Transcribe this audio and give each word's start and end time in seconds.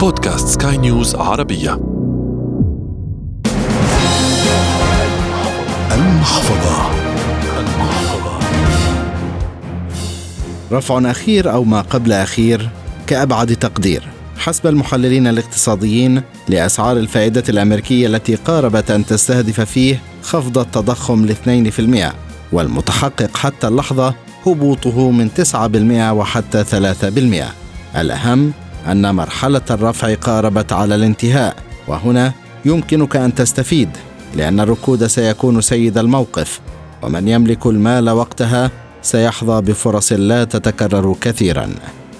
بودكاست 0.00 0.48
سكاي 0.48 0.76
نيوز 0.76 1.14
عربية. 1.14 1.74
المحفظة. 5.94 6.90
رفع 10.72 11.10
أخير 11.10 11.52
أو 11.52 11.64
ما 11.64 11.80
قبل 11.80 12.12
أخير 12.12 12.70
كأبعد 13.06 13.56
تقدير. 13.56 14.02
حسب 14.36 14.66
المحللين 14.66 15.26
الاقتصاديين 15.26 16.22
لأسعار 16.48 16.96
الفائدة 16.96 17.44
الأمريكية 17.48 18.06
التي 18.06 18.34
قاربت 18.34 18.90
أن 18.90 19.06
تستهدف 19.06 19.60
فيه 19.60 20.02
خفض 20.22 20.58
التضخم 20.58 21.26
في 21.70 21.78
المئة 21.78 22.14
والمتحقق 22.52 23.36
حتى 23.36 23.68
اللحظة 23.68 24.14
هبوطه 24.46 25.10
من 25.10 25.30
9% 25.30 26.12
وحتى 26.12 26.64
3% 26.64 27.96
الأهم 27.96 28.52
أن 28.88 29.14
مرحلة 29.14 29.62
الرفع 29.70 30.14
قاربت 30.14 30.72
على 30.72 30.94
الانتهاء 30.94 31.56
وهنا 31.88 32.32
يمكنك 32.64 33.16
أن 33.16 33.34
تستفيد 33.34 33.88
لأن 34.36 34.60
الركود 34.60 35.06
سيكون 35.06 35.60
سيد 35.60 35.98
الموقف 35.98 36.60
ومن 37.02 37.28
يملك 37.28 37.66
المال 37.66 38.10
وقتها 38.10 38.70
سيحظى 39.02 39.60
بفرص 39.62 40.12
لا 40.12 40.44
تتكرر 40.44 41.16
كثيرا. 41.20 41.68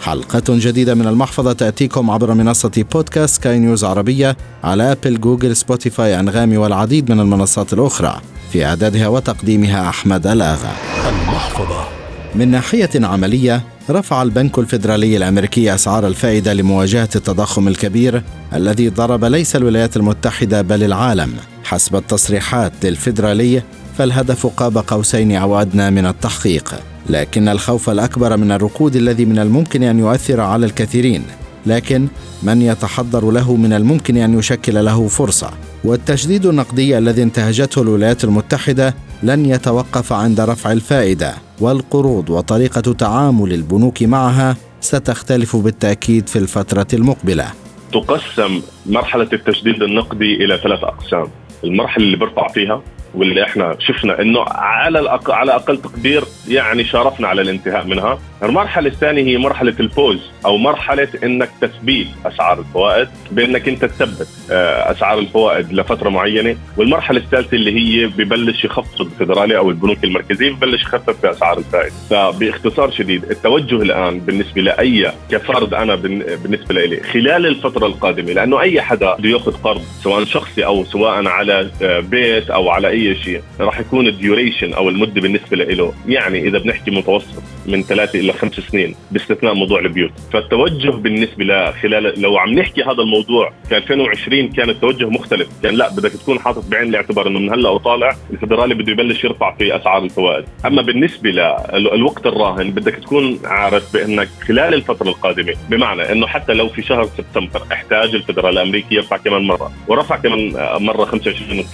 حلقة 0.00 0.42
جديدة 0.48 0.94
من 0.94 1.06
المحفظة 1.06 1.52
تأتيكم 1.52 2.10
عبر 2.10 2.34
منصة 2.34 2.84
بودكاست 2.92 3.34
سكاي 3.34 3.58
نيوز 3.58 3.84
عربية 3.84 4.36
على 4.64 4.92
أبل 4.92 5.20
جوجل 5.20 5.56
سبوتيفاي 5.56 6.20
أنغامي 6.20 6.56
والعديد 6.56 7.12
من 7.12 7.20
المنصات 7.20 7.72
الأخرى. 7.72 8.20
في 8.52 8.64
إعدادها 8.64 9.08
وتقديمها 9.08 9.88
أحمد 9.88 10.26
ألآغا. 10.26 10.72
المحفظة. 11.08 11.97
من 12.38 12.48
ناحية 12.48 12.90
عملية 12.94 13.62
رفع 13.90 14.22
البنك 14.22 14.58
الفيدرالي 14.58 15.16
الأمريكي 15.16 15.74
أسعار 15.74 16.06
الفائدة 16.06 16.52
لمواجهة 16.52 17.08
التضخم 17.16 17.68
الكبير 17.68 18.22
الذي 18.54 18.88
ضرب 18.88 19.24
ليس 19.24 19.56
الولايات 19.56 19.96
المتحدة 19.96 20.62
بل 20.62 20.82
العالم. 20.82 21.34
حسب 21.64 21.96
التصريحات 21.96 22.72
للفيدرالي 22.82 23.62
فالهدف 23.98 24.46
قاب 24.46 24.78
قوسين 24.78 25.32
أو 25.32 25.60
أدنى 25.60 25.90
من 25.90 26.06
التحقيق. 26.06 26.74
لكن 27.10 27.48
الخوف 27.48 27.90
الأكبر 27.90 28.36
من 28.36 28.52
الركود 28.52 28.96
الذي 28.96 29.24
من 29.24 29.38
الممكن 29.38 29.82
أن 29.82 29.98
يؤثر 29.98 30.40
على 30.40 30.66
الكثيرين. 30.66 31.22
لكن 31.66 32.08
من 32.42 32.62
يتحضر 32.62 33.30
له 33.30 33.56
من 33.56 33.72
الممكن 33.72 34.16
أن 34.16 34.38
يشكل 34.38 34.84
له 34.84 35.08
فرصة. 35.08 35.50
والتشديد 35.84 36.46
النقدي 36.46 36.98
الذي 36.98 37.22
انتهجته 37.22 37.82
الولايات 37.82 38.24
المتحدة 38.24 38.94
لن 39.22 39.46
يتوقف 39.46 40.12
عند 40.12 40.40
رفع 40.40 40.72
الفائدة. 40.72 41.47
والقروض 41.60 42.30
وطريقة 42.30 42.92
تعامل 42.92 43.52
البنوك 43.52 44.02
معها 44.02 44.56
ستختلف 44.80 45.56
بالتأكيد 45.56 46.28
في 46.28 46.36
الفترة 46.36 46.86
المقبلة. 46.92 47.52
تقسم 47.92 48.60
مرحلة 48.86 49.28
التشديد 49.32 49.82
النقدي 49.82 50.44
إلى 50.44 50.58
ثلاث 50.62 50.84
أقسام. 50.84 51.26
المرحلة 51.64 52.04
اللي 52.04 52.16
برفع 52.16 52.48
فيها 52.48 52.82
واللي 53.14 53.44
إحنا 53.44 53.76
شفنا 53.80 54.20
إنه 54.22 54.44
على 54.48 54.98
الأق... 54.98 55.30
على 55.30 55.54
أقل 55.54 55.76
تقدير 55.76 56.24
يعني 56.48 56.84
شارفنا 56.84 57.28
على 57.28 57.42
الانتهاء 57.42 57.86
منها، 57.86 58.18
المرحلة 58.42 58.88
الثانية 58.88 59.22
هي 59.22 59.38
مرحلة 59.38 59.74
البوز 59.80 60.18
أو 60.46 60.56
مرحلة 60.56 61.08
إنك 61.24 61.48
تثبيت 61.60 62.06
أسعار 62.26 62.58
الفوائد 62.58 63.08
بإنك 63.32 63.68
أنت 63.68 63.84
تثبت 63.84 64.28
آه، 64.50 64.90
أسعار 64.90 65.18
الفوائد 65.18 65.72
لفترة 65.72 66.08
معينة، 66.08 66.56
والمرحلة 66.76 67.18
الثالثة 67.18 67.54
اللي 67.54 67.72
هي 67.72 68.06
ببلش 68.06 68.64
يخفض 68.64 69.00
الفدرالي 69.00 69.56
أو 69.56 69.70
البنوك 69.70 70.04
المركزية 70.04 70.50
ببلش 70.52 70.82
يخفف 70.82 71.20
في 71.20 71.30
أسعار 71.30 71.58
الفائدة، 71.58 71.92
فباختصار 72.10 72.90
شديد 72.90 73.24
التوجه 73.24 73.82
الآن 73.82 74.20
بالنسبة 74.20 74.62
لأي 74.62 75.12
كفرد 75.30 75.74
أنا 75.74 75.94
بالنسبة 75.94 76.74
لي 76.74 77.00
خلال 77.00 77.46
الفترة 77.46 77.86
القادمة 77.86 78.32
لأنه 78.32 78.60
أي 78.60 78.80
حدا 78.82 79.14
بده 79.14 79.28
يأخذ 79.28 79.52
قرض 79.52 79.82
سواء 80.02 80.24
شخصي 80.24 80.66
أو 80.66 80.84
سواء 80.84 81.26
على 81.26 81.70
آه، 81.82 82.00
بيت 82.00 82.50
أو 82.50 82.70
على 82.70 82.88
أي 82.98 83.14
شيء 83.14 83.42
راح 83.60 83.80
يكون 83.80 84.06
ال 84.06 84.14
duration 84.14 84.72
أو 84.72 84.88
المدة 84.88 85.20
بالنسبة 85.20 85.56
له. 85.56 85.92
يعني 86.08 86.48
إذا 86.48 86.58
بنحكي 86.58 86.90
متوسط 86.90 87.42
من 87.66 87.82
ثلاثة 87.82 88.18
إلى 88.18 88.32
خمس 88.32 88.54
سنين 88.54 88.94
باستثناء 89.10 89.54
موضوع 89.54 89.80
البيوت. 89.80 90.10
فالتوجه 90.32 90.90
بالنسبة 90.90 91.44
لخلال 91.44 92.20
لو 92.20 92.38
عم 92.38 92.54
نحكي 92.54 92.82
هذا 92.82 93.02
الموضوع 93.02 93.52
في 93.68 93.76
2020 93.76 94.48
كان 94.48 94.70
التوجه 94.70 95.08
مختلف. 95.08 95.48
كان 95.62 95.74
لا 95.74 95.88
بدك 95.88 96.10
تكون 96.12 96.38
حاطط 96.38 96.64
بعين 96.70 96.88
الاعتبار 96.88 97.26
إنه 97.28 97.38
من 97.38 97.50
هلأ 97.50 97.68
وطالع 97.68 98.16
الفدرالي 98.30 98.74
بده 98.74 98.92
يبلش 98.92 99.24
يرفع 99.24 99.54
في 99.56 99.76
أسعار 99.76 100.02
الفوائد. 100.04 100.44
أما 100.66 100.82
بالنسبة 100.82 101.30
للوقت 101.30 102.26
الراهن 102.26 102.70
بدك 102.70 102.94
تكون 102.94 103.38
عارف 103.44 103.92
بأنك 103.92 104.28
خلال 104.48 104.74
الفترة 104.74 105.08
القادمة 105.08 105.54
بمعنى 105.70 106.12
إنه 106.12 106.26
حتى 106.26 106.52
لو 106.52 106.68
في 106.68 106.82
شهر 106.82 107.08
سبتمبر 107.18 107.62
احتاج 107.72 108.14
الفدرالي 108.14 108.48
الأمريكي 108.62 108.94
يرفع 108.94 109.16
كمان 109.16 109.42
مرة 109.42 109.72
ورفع 109.88 110.16
كمان 110.16 110.52
مرة 110.80 111.04
25 111.04 111.64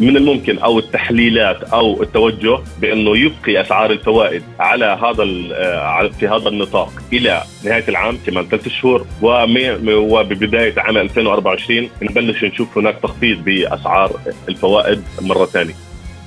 من 0.00 0.16
الممكن 0.16 0.55
أو 0.58 0.78
التحليلات 0.78 1.62
أو 1.62 2.02
التوجه 2.02 2.58
بأنه 2.80 3.16
يبقي 3.16 3.60
أسعار 3.60 3.90
الفوائد 3.90 4.42
على 4.60 4.84
هذا 4.84 5.24
آه، 5.54 6.10
في 6.20 6.28
هذا 6.28 6.48
النطاق 6.48 6.92
إلى 7.12 7.42
نهاية 7.64 7.84
العام 7.88 8.18
كمان 8.26 8.44
ثلاث 8.44 8.68
شهور 8.68 9.06
وببداية 9.22 10.74
عام 10.80 10.96
2024 10.96 11.88
نبلش 12.02 12.44
نشوف 12.44 12.78
هناك 12.78 12.96
تخفيض 13.02 13.44
بأسعار 13.44 14.20
الفوائد 14.48 15.02
مرة 15.20 15.44
ثانية. 15.44 15.74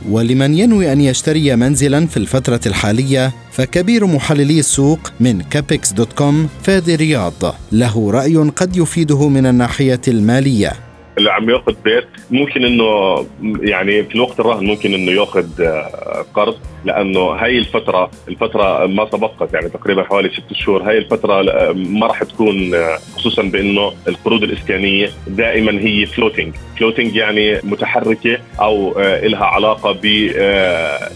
ولمن 0.09 0.57
ينوي 0.57 0.91
أن 0.91 1.01
يشتري 1.01 1.56
منزلا 1.56 2.06
في 2.06 2.18
الفترة 2.18 2.59
الحالية 2.66 3.31
فكبير 3.51 4.06
محللي 4.06 4.59
السوق 4.59 5.00
من 5.19 5.41
Capex 5.41 5.94
dot 5.94 6.13
com 6.13 6.50
فادي 6.63 6.95
رياض 6.95 7.56
له 7.72 8.12
رأي 8.12 8.38
قد 8.38 8.78
يفيده 8.78 9.28
من 9.28 9.45
الناحية 9.45 10.01
المالية 10.07 10.88
اللي 11.19 11.31
عم 11.31 11.50
ياخذ 11.50 11.75
بيت 11.84 12.07
ممكن 12.31 12.66
إنه 12.66 13.16
يعني 13.62 14.03
في 14.03 14.16
الوقت 14.16 14.40
الراهن 14.40 14.66
ممكن 14.66 14.94
إنه 14.94 15.12
ياخذ 15.12 15.62
آه، 15.62 16.25
قرض 16.34 16.56
لأنه 16.85 17.19
هاي 17.19 17.57
الفترة 17.57 18.12
الفترة 18.28 18.85
ما 18.85 19.06
تبقت 19.06 19.53
يعني 19.53 19.69
تقريبا 19.69 20.03
حوالي 20.03 20.30
ست 20.30 20.53
شهور. 20.53 20.84
هاي 20.84 20.97
الفترة 20.97 21.52
آه، 21.52 21.72
ما 21.72 22.07
راح 22.07 22.24
تكون 22.24 22.74
آه، 22.74 22.97
خصوصا 23.16 23.41
بإنه 23.41 23.94
القروض 24.07 24.44
الإسكانية 24.44 25.09
دائما 25.28 25.72
هي 25.72 26.06
floating 26.06 26.53
floating 26.78 27.16
يعني 27.16 27.59
متحركة 27.63 28.38
أو 28.62 29.00
لها 29.24 29.46
علاقة 29.46 29.91
ب 29.91 30.06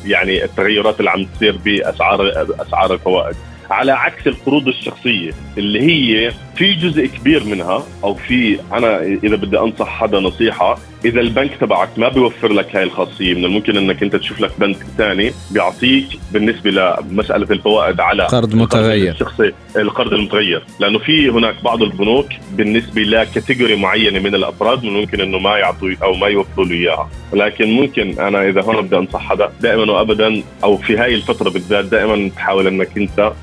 يعني 0.05 0.43
التغيرات 0.43 0.99
اللي 0.99 1.09
عم 1.09 1.25
تصير 1.25 1.57
بأسعار 1.65 2.45
أسعار 2.59 2.93
الفوائد. 2.93 3.35
على 3.73 3.91
عكس 3.91 4.27
القروض 4.27 4.67
الشخصية 4.67 5.31
اللي 5.57 5.81
هي 5.81 6.31
في 6.55 6.73
جزء 6.73 7.05
كبير 7.05 7.43
منها 7.43 7.83
أو 8.03 8.13
في 8.13 8.59
أنا 8.73 9.01
إذا 9.01 9.35
بدي 9.35 9.59
أنصح 9.59 9.87
حدا 9.87 10.19
نصيحة 10.19 10.77
إذا 11.05 11.19
البنك 11.19 11.51
تبعك 11.61 11.89
ما 11.97 12.09
بيوفر 12.09 12.53
لك 12.53 12.75
هاي 12.75 12.83
الخاصية 12.83 13.33
من 13.33 13.45
الممكن 13.45 13.77
إنك 13.77 14.03
أنت 14.03 14.15
تشوف 14.15 14.41
لك 14.41 14.51
بنك 14.59 14.77
ثاني 14.97 15.31
بيعطيك 15.51 16.05
بالنسبة 16.31 16.71
لمسألة 16.71 17.47
الفوائد 17.51 17.99
على 17.99 18.23
قرض 18.23 18.55
متغير. 18.55 19.11
الشخصي 19.11 19.51
القرض 19.75 20.13
المتغير. 20.13 20.63
لأنه 20.79 20.99
في 20.99 21.29
هناك 21.29 21.55
بعض 21.63 21.83
البنوك 21.83 22.27
بالنسبة 22.51 23.01
لكاتيجوري 23.01 23.75
معينة 23.75 24.19
من 24.19 24.35
الأفراد 24.35 24.83
من 24.83 24.93
ممكن 24.93 25.21
إنه 25.21 25.39
ما 25.39 25.57
يعطوا 25.57 25.89
أو 26.03 26.13
ما 26.13 26.27
يوفروا 26.27 26.65
له 26.65 26.75
إياها. 26.75 27.09
ولكن 27.31 27.71
ممكن 27.71 28.19
أنا 28.19 28.49
إذا 28.49 28.61
هون 28.61 28.81
بدي 28.81 28.97
أنصح 28.97 29.29
حدا 29.29 29.51
دائما 29.61 29.91
وابدا 29.91 30.43
أو 30.63 30.77
في 30.77 30.97
هاي 30.97 31.15
الفترة 31.15 31.49
بالذات 31.49 31.85
دائما 31.85 32.29
تحاول 32.29 32.67
إنك 32.67 32.97
أنت 32.97 33.33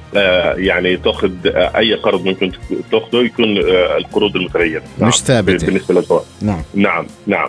يعني 0.56 0.97
تاخذ 0.97 1.32
آه 1.47 1.78
أي 1.78 1.94
قرض 1.94 2.25
ممكن 2.25 2.53
تاخذه 2.91 3.16
يكون 3.25 3.58
آه 3.58 3.97
القروض 3.97 4.36
المتغيرة. 4.36 4.82
مش 4.82 5.00
نعم. 5.00 5.10
ثابتة. 5.10 5.66
بالنسبة 5.66 5.94
للفوائد 5.94 6.25
نعم. 6.42 6.62
نعم 6.75 7.06
نعم. 7.26 7.48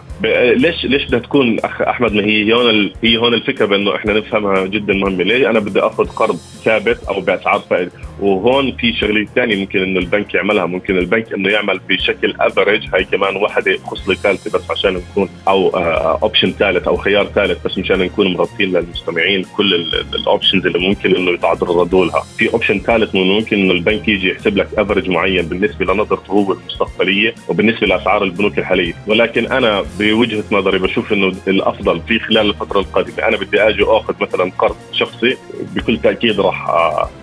ليش 0.55 0.85
ليش 0.85 1.05
بدها 1.05 1.19
تكون 1.19 1.59
أخ 1.59 1.81
أحمد؟ 1.81 2.13
ما 2.13 2.23
هي 2.23 2.53
هون 2.53 2.91
هي 3.03 3.17
هون 3.17 3.33
الفكرة 3.33 3.65
بأنه 3.65 3.95
إحنا 3.95 4.13
نفهمها 4.13 4.65
جدا 4.65 4.93
مهمة. 4.93 5.23
ليه 5.23 5.49
أنا 5.49 5.59
بدي 5.59 5.79
آخذ 5.79 6.07
قرض 6.07 6.37
ثابت 6.65 7.03
أو 7.09 7.21
بأسعار 7.21 7.59
فائدة؟ 7.69 7.91
وهون 8.21 8.71
في 8.71 8.93
شغلة 8.93 9.27
ثانية 9.35 9.55
ممكن 9.55 9.81
إنه 9.81 9.99
البنك 9.99 10.33
يعملها. 10.33 10.65
ممكن 10.65 10.97
البنك 10.97 11.33
إنه 11.33 11.49
يعمل 11.49 11.79
بشكل 11.89 12.35
average 12.39 12.87
هاي 12.93 13.03
كمان 13.03 13.35
وحدة 13.35 13.77
خصله 13.85 14.15
ثالثه 14.15 14.57
بس 14.57 14.71
عشان 14.71 14.93
نكون 14.93 15.29
أو 15.47 15.69
option 15.69 16.47
آه، 16.47 16.51
ثالث 16.51 16.87
أو 16.87 16.97
خيار 16.97 17.25
ثالث 17.25 17.67
بس 17.67 17.77
مشان 17.77 17.99
نكون 17.99 18.33
مرتين 18.33 18.71
للمستمعين 18.71 19.45
كل 19.57 19.73
ال 20.15 20.21
options 20.22 20.65
اللي 20.65 20.79
ممكن 20.79 21.15
إنه 21.15 21.31
يتعرضوا 21.31 22.05
لها. 22.05 22.23
في 22.37 22.53
option 22.53 22.79
ثالث 22.79 23.15
ممكن 23.15 23.57
إنه 23.57 23.71
البنك 23.73 24.07
يجي 24.07 24.29
يحسب 24.31 24.57
لك 24.57 24.67
average 24.77 25.09
معين 25.09 25.45
بالنسبة 25.45 25.85
لنظرته 25.93 26.31
هو 26.31 26.53
المستقبلية 26.53 27.33
وبالنسبة 27.47 27.87
لأسعار 27.87 28.23
البنوك 28.23 28.57
الحالية. 28.59 28.93
ولكن 29.07 29.45
أنا 29.51 29.85
بوجهة 29.99 30.43
نظري 30.51 30.79
بشوف 30.79 31.13
إنه 31.13 31.31
الأفضل 31.47 32.01
في 32.07 32.19
خلال 32.19 32.49
الفترة 32.49 32.79
القادمة. 32.79 33.27
أنا 33.27 33.37
بدي 33.37 33.61
أجي 33.61 33.83
أخذ 33.83 34.13
مثلا 34.21 34.51
قرض 34.59 34.75
شخصي 34.93 35.37
بكل 35.75 35.97
تأكيد 35.97 36.39
راح 36.39 36.69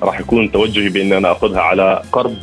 راح 0.02 0.20
يكون 0.20 0.52
توجهي 0.52 0.87
بان 0.88 1.12
أنا 1.12 1.32
اخذها 1.32 1.60
على 1.60 2.02
قرض 2.12 2.36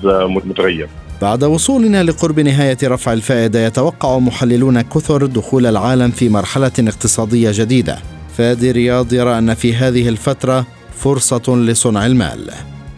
متغير. 0.45 0.88
بعد 1.21 1.44
وصولنا 1.44 2.03
لقرب 2.03 2.39
نهاية 2.39 2.77
رفع 2.83 3.13
الفائدة 3.13 3.65
يتوقع 3.65 4.19
محللون 4.19 4.81
كثر 4.81 5.25
دخول 5.25 5.65
العالم 5.65 6.12
في 6.12 6.30
مرحلة 6.30 6.71
اقتصادية 6.80 7.51
جديدة. 7.53 7.97
فادي 8.38 8.71
رياض 8.71 9.13
يرى 9.13 9.38
أن 9.38 9.53
في 9.53 9.74
هذه 9.74 10.09
الفترة 10.09 10.65
فرصة 10.97 11.56
لصنع 11.56 12.06
المال. 12.06 12.50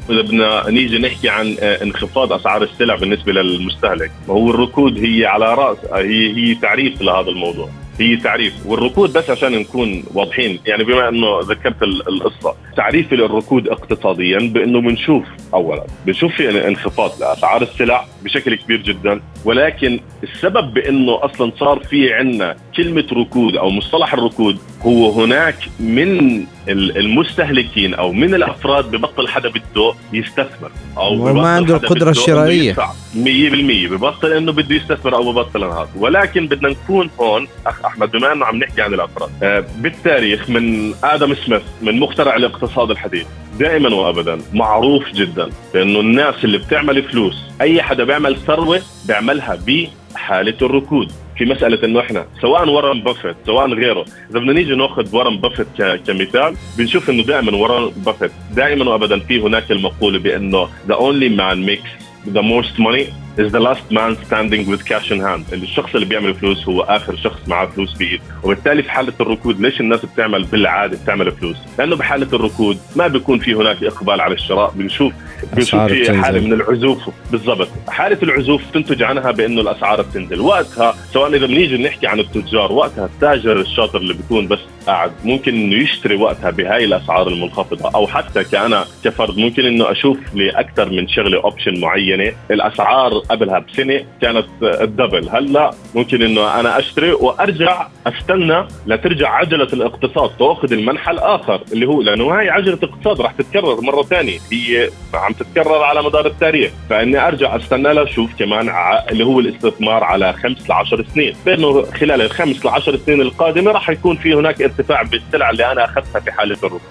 إذا 0.10 0.22
بدنا 0.22 0.70
نيجي 0.70 0.98
نحكي 0.98 1.30
عن 1.30 1.56
آه، 1.60 1.84
انخفاض 1.84 2.34
أسعار 2.34 2.64
السلع 2.64 2.96
بالنسبة 2.96 3.32
للمستهلك 3.32 4.12
وهو 4.28 4.50
الركود 4.50 4.98
هي 4.98 5.26
على 5.26 5.54
رأس 5.54 5.78
هي 5.94 6.36
هي 6.36 6.56
تعريف 6.56 7.02
لهذا 7.02 7.30
الموضوع. 7.30 7.70
هي 8.00 8.18
تعريف 8.18 8.54
والركود 8.66 9.14
بس 9.14 9.30
عشان 9.30 9.52
نكون 9.52 10.04
واضحين 10.14 10.60
يعني 10.66 10.84
بما 10.84 11.10
إنه 11.10 11.40
ذكرت 11.42 11.84
القصة. 11.84 12.56
تعريفي 12.78 13.16
للركود 13.16 13.68
اقتصاديا 13.68 14.40
بأنه 14.40 14.82
بنشوف 14.82 15.24
اولا. 15.54 15.84
بنشوف 16.06 16.32
في 16.36 16.68
انخفاض 16.68 17.12
لأسعار 17.20 17.62
السلع 17.62 18.06
بشكل 18.24 18.56
كبير 18.56 18.82
جدا 18.82 19.22
ولكن 19.46 20.00
السبب 20.24 20.74
بأنه 20.74 21.26
أصلا 21.26 21.52
صار 21.60 21.80
في 21.80 22.14
عندنا 22.14 22.56
كلمة 22.78 23.06
ركود 23.14 23.56
أو 23.56 23.70
مصطلح 23.70 24.14
الركود 24.14 24.58
هو 24.82 25.22
هناك 25.22 25.56
من 25.80 26.46
المستهلكين 26.70 27.94
أو 27.94 28.14
من 28.14 28.34
الأفراد 28.34 28.92
ببطل 28.92 29.28
حدا 29.28 29.50
بده 29.50 29.94
يستثمر. 30.14 30.72
أو 30.98 31.34
ما 31.34 31.50
عنده 31.50 31.76
القدرة 31.76 32.10
الشرائية. 32.10 32.74
100% 32.74 33.88
ببطل 33.88 34.34
إنه 34.34 34.52
بده 34.52 34.76
يستثمر 34.76 35.16
أو 35.16 35.32
ببطل 35.32 35.64
هذا 35.64 35.90
ولكن 35.96 36.48
بدنا 36.48 36.70
نكون 36.70 37.10
هون 37.20 37.48
أخ 37.68 37.86
أحمد 37.86 38.12
بما 38.12 38.34
إنه 38.34 38.46
عم 38.46 38.56
نحكي 38.56 38.82
عن 38.82 38.94
الأفراد. 38.94 39.30
آه، 39.44 39.64
بالتاريخ 39.78 40.50
من 40.50 40.94
آدم 41.04 41.34
سميث 41.34 41.62
من 41.82 42.00
مخترع 42.00 42.36
الاقتصاد 42.36 42.67
الحديث. 42.92 43.26
دائما 43.60 43.96
وابدا. 43.96 44.38
معروف 44.54 45.12
جدا. 45.12 45.50
بانه 45.74 46.00
الناس 46.00 46.36
اللي 46.44 46.58
بتعمل 46.58 47.04
فلوس 47.04 47.36
أي 47.62 47.82
حدا 47.82 48.04
بيعمل 48.04 48.38
ثروة 48.38 48.82
بيعملها 49.08 49.58
بحالة 49.68 50.58
الركود. 50.62 51.12
في 51.38 51.46
مسألة 51.46 51.86
إنه 51.86 52.00
إحنا 52.00 52.26
سواء 52.42 52.70
ورن 52.70 53.02
بافيت 53.02 53.36
سواء 53.46 53.74
غيره 53.74 54.02
إذا 54.02 54.40
بدنا 54.40 54.54
نيجي 54.54 54.76
نأخذ 54.76 55.16
ورن 55.16 55.38
بافيت 55.38 55.68
كمثال 56.08 56.56
بنشوف 56.78 57.10
إنه 57.10 57.24
دائما 57.24 57.56
ورن 57.58 57.92
بافيت 58.06 58.32
دائما 58.56 58.92
وابدا 58.92 59.20
في 59.20 59.40
هناك 59.42 59.72
المقولة 59.72 60.20
بأنه 60.20 60.68
the 60.88 60.94
only 60.96 61.30
man 61.30 61.62
makes 61.66 61.90
the 62.30 62.42
most 62.42 62.80
money 62.80 63.08
is 63.38 63.52
the 63.52 63.60
last 63.60 63.92
man 63.92 64.12
standing 64.28 64.64
with 64.72 64.82
cash 64.86 65.12
in 65.12 65.20
hand. 65.20 65.54
الشخص 65.54 65.96
اللي 65.96 66.06
بيعمل 66.06 66.34
فلوس 66.34 66.68
هو 66.70 66.82
آخر 66.82 67.16
شخص 67.16 67.48
معه 67.48 67.68
فلوس 67.68 67.94
بإيده 67.94 68.22
وبالتالي 68.44 68.84
في 68.84 68.92
حالة 68.92 69.14
الركود 69.20 69.62
ليش 69.62 69.82
الناس 69.82 70.06
بتعمل 70.06 70.44
بالعادة 70.44 70.98
بتعمل 71.04 71.32
فلوس؟ 71.32 71.58
لأنه 71.80 71.96
بحالة 71.96 72.28
الركود 72.34 72.78
ما 72.96 73.08
بيكون 73.08 73.40
في 73.40 73.54
هناك 73.54 73.84
إقبال 73.84 74.22
على 74.22 74.34
الشراء. 74.34 74.72
بنشوف 74.76 75.14
بنشوف 75.54 75.82
في 75.82 76.22
حالة 76.22 76.40
من 76.40 76.54
العزوف. 76.54 77.10
بالضبط. 77.32 77.68
حالة 77.88 78.18
العزوف 78.24 78.62
تنتج 78.74 79.04
عنها 79.04 79.32
بأنه 79.32 79.62
الأسعار 79.62 80.02
بتنزل. 80.02 80.42
وقتها 80.42 80.96
سواء 81.14 81.36
إذا 81.36 81.46
بنيجي 81.46 81.84
نحكي 81.84 82.08
عن 82.08 82.20
التجار 82.20 82.72
وقتها 82.72 83.06
التاجر 83.06 83.60
الشاطر 83.60 84.00
اللي 84.00 84.14
بيكون 84.14 84.48
بس 84.48 84.60
قاعد 84.88 85.12
ممكن 85.24 85.56
إنه 85.56 85.76
يشتري 85.84 86.16
وقتها 86.16 86.52
بهاي 86.52 86.86
الأسعار 86.86 87.28
المنخفضة. 87.28 87.92
أو 87.96 88.08
حتى 88.08 88.44
كأنا 88.44 88.86
كفرد 89.04 89.38
ممكن 89.38 89.66
إنه 89.66 89.92
أشوف 89.92 90.18
لاكثر 90.34 90.90
من 90.90 91.08
شغلة 91.08 91.44
option 91.44 91.80
معينة. 91.80 92.32
الأسعار 92.52 93.22
قبلها 93.30 93.60
بسنة 93.60 94.06
كانت 94.22 94.46
ال 94.64 94.72
double. 94.72 95.30
هلأ 95.30 95.72
ممكن 95.96 96.22
إنه 96.22 96.60
أنا 96.60 96.80
أشتري 96.80 97.12
وأرجع 97.14 97.88
أستنى 98.08 98.68
لترجع 98.88 99.30
عجلة 99.30 99.68
الاقتصاد 99.74 100.30
تأخذ 100.40 100.74
المنحى 100.74 101.12
الآخر 101.12 101.62
اللي 101.74 101.86
هو 101.88 102.02
لأنه 102.02 102.40
هاي 102.40 102.50
عجلة 102.50 102.80
اقتصاد 102.84 103.22
رح 103.22 103.32
تتكرر 103.32 103.82
مرة 103.82 104.04
ثانية. 104.04 104.40
هي 104.52 104.90
عم 105.14 105.34
تتكرر 105.34 105.84
على 105.84 106.04
مدار 106.04 106.26
التاريخ. 106.26 106.72
فإني 106.90 107.28
أرجع 107.28 107.56
أستنى 107.56 107.94
لها 107.94 108.04
أشوف 108.04 108.30
كمان 108.40 108.70
اللي 109.12 109.26
هو 109.26 109.40
الاستثمار 109.40 110.04
على 110.04 110.34
خمس 110.34 110.70
ل 110.70 110.72
10 110.72 111.06
سنين. 111.14 111.36
بانه 111.46 111.82
خلال 111.82 112.22
الخمس 112.22 112.66
ل 112.66 112.68
10 112.68 112.98
سنين 113.06 113.22
القادمة 113.22 113.72
راح 113.72 113.90
يكون 113.90 114.16
في 114.16 114.34
هناك 114.34 114.62
ارتفاع 114.62 115.02
بالسلع 115.02 115.50
اللي 115.50 115.72
أنا 115.72 115.86
أخذتها 115.86 116.20
في 116.20 116.32
حالة 116.32 116.58
الركود. 116.64 116.82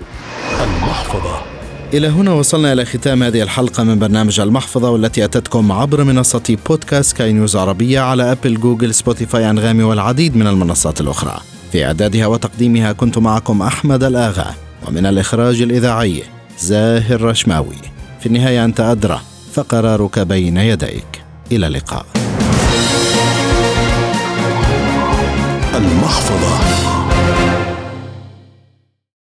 المحفظة. 0.64 1.55
إلى 1.94 2.08
هنا 2.08 2.32
وصلنا 2.32 2.72
إلى 2.72 2.84
ختام 2.84 3.22
هذه 3.22 3.42
الحلقة 3.42 3.84
من 3.84 3.98
برنامج 3.98 4.40
المحفظة 4.40 4.90
والتي 4.90 5.24
أتتكم 5.24 5.72
عبر 5.72 6.04
منصة 6.04 6.56
بودكاست 6.68 7.16
كاي 7.16 7.32
نيوز 7.32 7.56
عربية 7.56 8.00
على 8.00 8.32
أبل 8.32 8.60
جوجل 8.60 8.94
سبوتيفاي 8.94 9.50
أنغامي 9.50 9.82
والعديد 9.82 10.36
من 10.36 10.46
المنصات 10.46 11.00
الأخرى. 11.00 11.40
في 11.72 11.84
إعدادها 11.86 12.26
وتقديمها 12.26 12.92
كنت 12.92 13.18
معكم 13.18 13.62
أحمد 13.62 14.04
الآغا 14.04 14.54
ومن 14.88 15.06
الإخراج 15.06 15.62
الإذاعي 15.62 16.22
زاهر 16.58 17.22
رشماوي. 17.22 17.76
في 18.20 18.26
النهاية 18.26 18.64
أنت 18.64 18.80
أدرى 18.80 19.20
فقرارك 19.52 20.18
بين 20.18 20.56
يديك. 20.56 21.24
إلى 21.52 21.66
اللقاء. 21.66 22.06
المحفظة. 25.74 26.95